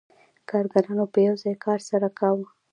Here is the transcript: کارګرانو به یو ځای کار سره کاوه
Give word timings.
کارګرانو 0.49 1.05
به 1.11 1.19
یو 1.27 1.35
ځای 1.43 1.55
کار 1.65 1.79
سره 1.89 2.07
کاوه 2.19 2.47